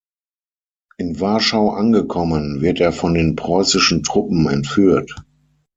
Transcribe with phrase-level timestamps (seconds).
[0.97, 5.13] In Warschau angekommen wird er von den preußischen Truppen entführt.